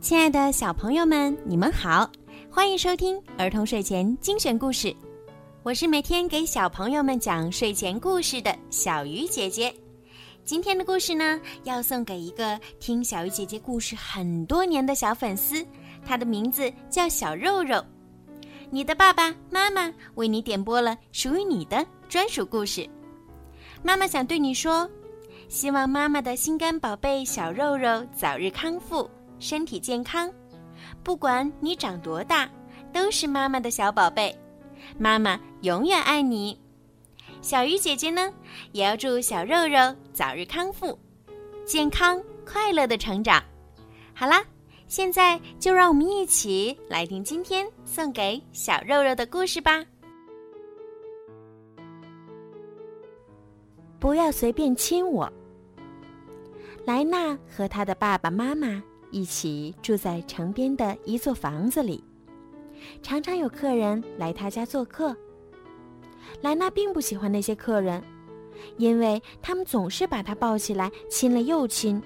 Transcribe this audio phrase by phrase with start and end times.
[0.00, 2.08] 亲爱的小朋友们，你们好，
[2.48, 4.94] 欢迎收听儿童睡前精选故事。
[5.64, 9.74] 我是每天给小朋友们讲睡前故事的小鱼姐姐。
[10.44, 15.66] 今天的故事呢，要送给一个听小鱼姐姐故事很多年的小粉丝，
[16.06, 17.84] 他的名字叫小肉肉。
[18.70, 22.88] 你的爸爸妈妈为你点播了属于你的专属故事。
[23.82, 24.88] 妈妈想对你说，
[25.48, 29.10] 希望妈妈的心肝宝贝小肉肉早日康复。
[29.38, 30.32] 身体健康，
[31.02, 32.48] 不管你长多大，
[32.92, 34.34] 都是妈妈的小宝贝，
[34.98, 36.58] 妈妈永远爱你。
[37.40, 38.32] 小鱼姐姐呢，
[38.72, 40.98] 也要祝小肉肉早日康复，
[41.64, 43.42] 健康快乐的成长。
[44.12, 44.42] 好啦，
[44.88, 49.84] 现在就让我们一起来听今天送给小肉肉的故事吧。
[54.00, 55.32] 不要随便亲我。
[56.84, 58.82] 莱纳和他的爸爸妈妈。
[59.10, 62.02] 一起住在城边的一座房子里，
[63.02, 65.16] 常常有客人来他家做客。
[66.42, 68.02] 莱娜并不喜欢那些客人，
[68.76, 72.02] 因为他们总是把她抱起来亲了又亲，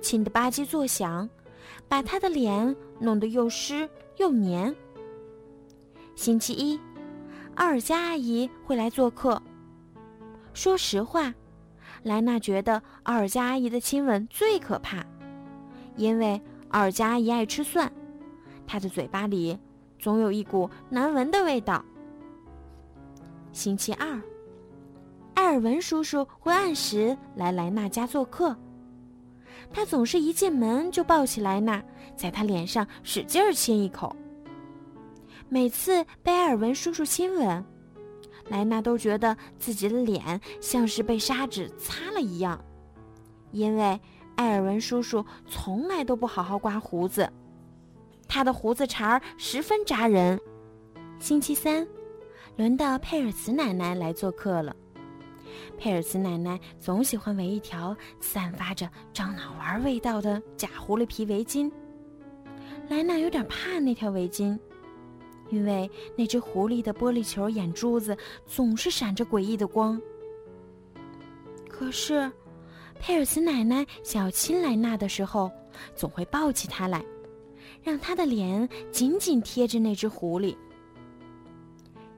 [0.00, 1.28] 亲得吧唧作响，
[1.88, 4.74] 把她的脸弄得又湿又黏。
[6.16, 6.78] 星期一，
[7.54, 9.40] 奥尔加阿姨会来做客。
[10.52, 11.32] 说实话，
[12.02, 15.06] 莱娜觉得奥尔加阿姨的亲吻最可怕。
[15.96, 17.90] 因为奥尔加阿姨爱吃蒜，
[18.66, 19.58] 她的嘴巴里
[19.98, 21.82] 总有一股难闻的味道。
[23.52, 24.20] 星期二，
[25.34, 28.54] 艾尔文叔叔会按时来莱娜家做客，
[29.72, 31.82] 他总是一进门就抱起莱娜，
[32.14, 34.14] 在她脸上使劲儿亲一口。
[35.48, 37.64] 每次被艾尔文叔叔亲吻，
[38.48, 42.62] 莱娜都觉得自己的脸像是被砂纸擦了一样，
[43.50, 43.98] 因为。
[44.36, 47.28] 艾尔文叔叔从来都不好好刮胡子，
[48.28, 50.38] 他的胡子茬儿十分扎人。
[51.18, 51.86] 星期三，
[52.56, 54.76] 轮到佩尔茨奶奶来做客了。
[55.78, 61.72] 佩尔茨奶奶总喜欢围一条散发着樟脑丸味道的假狐狸皮围巾。
[62.88, 64.58] 莱娜有点怕那条围巾，
[65.48, 68.14] 因为那只狐狸的玻璃球眼珠子
[68.46, 69.98] 总是闪着诡异的光。
[71.70, 72.30] 可是。
[72.98, 75.50] 佩尔茨奶奶想要亲莱娜的时候，
[75.94, 77.04] 总会抱起她来，
[77.82, 80.56] 让她的脸紧紧贴着那只狐狸。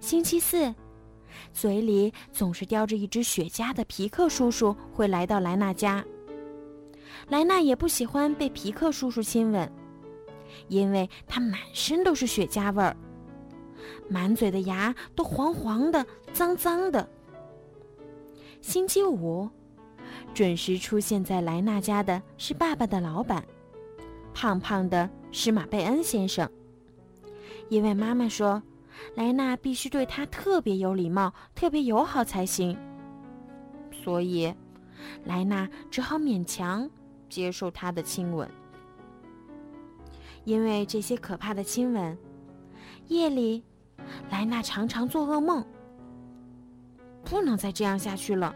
[0.01, 0.75] 星期四，
[1.53, 6.05] 嘴里总是叼着一只雪茄的皮克叔叔会来到莱娜家。
[7.29, 9.71] 莱娜也不喜欢被皮克叔叔亲吻，
[10.69, 12.97] 因为他满身都是雪茄味儿，
[14.09, 17.07] 满嘴的牙都黄黄的、脏脏的。
[18.63, 19.49] 星期五。
[20.35, 23.45] 准时出现在莱娜家的是爸爸的老板，
[24.33, 26.49] 胖胖的施马贝恩先生。
[27.69, 28.63] 因为妈妈说，
[29.15, 32.79] 莱娜必须对他特别有礼貌、特别友好才行，
[33.91, 34.55] 所以
[35.25, 36.89] 莱娜只好勉强
[37.29, 38.49] 接受他的亲吻。
[40.45, 42.17] 因为这些可怕的亲吻，
[43.09, 43.63] 夜里
[44.31, 45.65] 莱娜常常做噩梦。
[47.25, 48.55] 不能再这样下去了。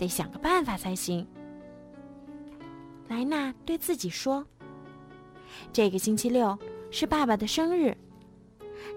[0.00, 1.26] 得想个办法才行。
[3.08, 4.46] 莱娜对自己说
[5.74, 6.58] ：“这个星期六
[6.90, 7.94] 是爸爸的生日，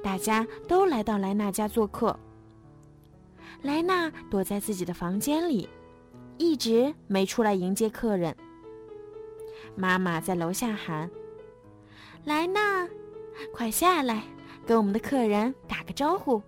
[0.02, 2.18] 大家都来到莱娜家做客。
[3.64, 5.68] 莱娜躲在自己的房间里，
[6.38, 8.34] 一直没出来迎接客人。
[9.76, 11.12] 妈妈在楼下喊
[12.24, 12.88] ：‘莱娜，
[13.52, 14.24] 快下来，
[14.66, 16.42] 跟我们的客人打个招呼。’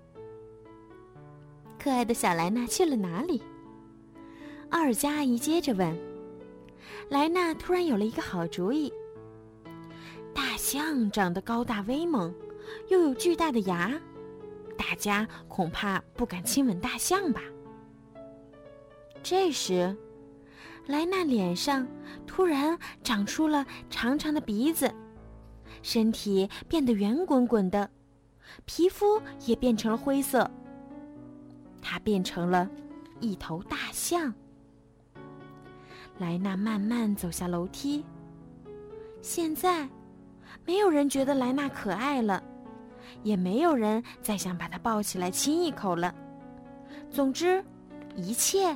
[1.78, 3.44] 可爱的小莱娜去了哪里？”
[4.72, 5.98] 奥尔加阿姨接着问
[7.10, 8.92] ：“莱娜突然有了一个好主意。
[10.34, 12.34] 大象长得高大威猛，
[12.90, 13.94] 又有巨大的牙，
[14.78, 17.42] 大家恐怕不敢亲吻大象吧？”
[19.24, 19.96] 这时，
[20.88, 21.88] 莱娜脸上
[22.28, 24.94] 突然长出了长长的鼻子，
[25.82, 27.90] 身体变得圆滚滚的，
[28.66, 30.50] 皮肤也变成了灰色。
[31.82, 32.70] 她变成了
[33.20, 34.34] 一头大象。
[36.18, 38.04] 莱娜慢慢走下楼梯。
[39.22, 39.88] 现在，
[40.66, 42.42] 没有人觉得莱娜可爱了，
[43.24, 46.14] 也没有人再想把她抱起来亲一口了。
[47.12, 47.64] 总之，
[48.16, 48.76] 一切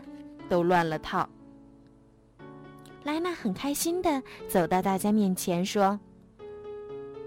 [0.50, 1.27] 都乱了套。
[3.03, 5.97] 莱娜很开心的走到大家面前，说：“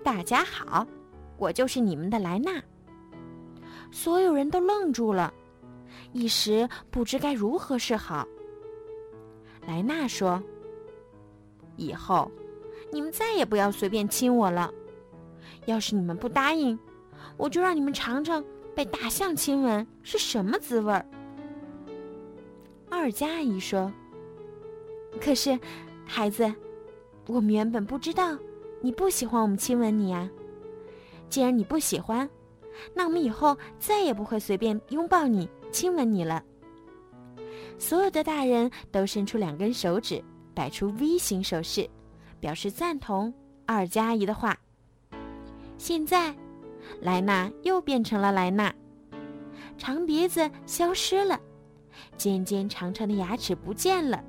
[0.05, 0.87] 大家好，
[1.39, 2.63] 我就是你们的莱娜。”
[3.91, 5.33] 所有人都愣住了，
[6.13, 8.27] 一时不知该如何是好。
[9.67, 10.43] 莱娜说
[11.77, 12.31] ：“以后，
[12.93, 14.73] 你们再也不要随便亲我了。
[15.67, 16.79] 要是你们不答应，
[17.37, 18.45] 我就让你们尝尝
[18.75, 21.07] 被大象亲吻是什么滋味儿。”
[22.91, 23.91] 二佳阿姨说
[25.21, 25.59] ：“可是，
[26.05, 26.53] 孩子，
[27.27, 28.37] 我们原本不知道
[28.81, 30.29] 你不喜欢我们亲吻你呀。
[31.31, 32.29] 既然你不喜欢，
[32.95, 36.45] 那我们以后再也不会随便拥抱你、亲吻你了。”
[37.79, 40.23] 所有的大人都伸出两根手指，
[40.55, 41.89] 摆出 V 型手势，
[42.39, 43.33] 表示赞同
[43.67, 44.57] 二加阿姨的话。
[45.79, 46.35] 现在，
[47.01, 48.73] 莱娜又变成了莱娜，
[49.77, 51.41] 长鼻子消失了，
[52.17, 54.23] 尖尖长长的牙齿不见了，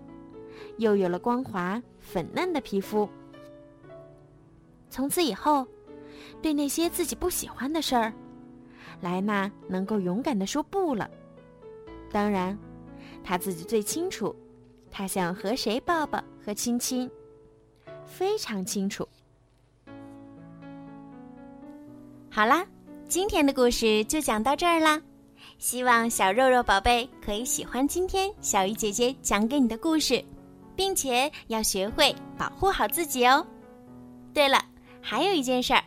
[0.78, 3.08] 又有了光滑粉嫩的皮肤。
[4.90, 5.68] 从此以后，
[6.42, 8.12] 对那些自己不喜欢的事儿，
[9.02, 11.08] 莱娜能够勇敢地说不了。
[12.12, 12.58] 当然。
[13.24, 14.36] 他自己最清楚，
[14.92, 17.10] 他想和谁抱抱和亲亲，
[18.06, 19.08] 非常清楚。
[22.30, 22.66] 好啦，
[23.08, 25.02] 今天的故事就讲到这儿啦。
[25.58, 30.24] 希望小肉肉宝贝可以喜欢今天小鱼姐姐讲给你的故事，
[30.76, 33.46] 并且要学会保护好自己哦。
[34.34, 34.64] 对了，
[35.00, 35.84] 还有一件事儿，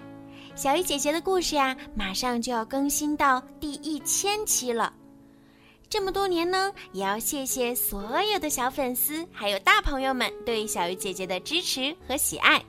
[0.54, 4.92] 小鱼姐姐的故事呀，马上就要更新到第一千期了。
[5.88, 12.62] 这么多年呢，也要谢谢所有的小粉丝还有大朋友们对小鱼姐姐的支持和喜爱，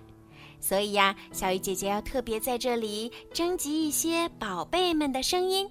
[0.62, 5.68] 所以呀，小鱼姐姐要特别在这里征集一些宝贝们的声音。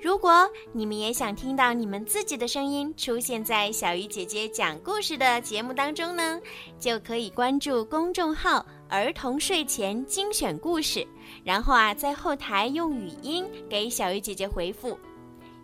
[0.00, 6.40] 如果你们也想听到你们自己的声音出现在小鱼姐姐讲故事的节目当中呢，
[6.78, 11.06] 就可以关注公众号“儿童睡前精选故事”，
[11.44, 14.98] 然后啊，在后台用语音给小鱼姐姐回复。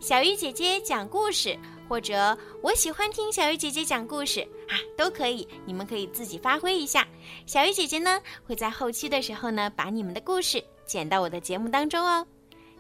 [0.00, 1.59] 小鱼姐姐讲故事，
[1.89, 5.47] 或者我喜欢听小鱼姐姐讲故事啊，都可以。
[5.67, 7.06] 你们可以自己发挥一下。
[7.47, 12.27] 小鱼姐姐呢，会在后期的时候呢，把你们的故事剪到我的节目当中哦。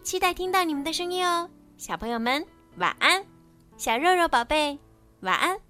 [0.02, 2.44] 期待听到你们的声音哦，小朋友们
[2.76, 3.24] 晚安，
[3.76, 4.78] 小肉肉宝贝
[5.20, 5.67] 晚安。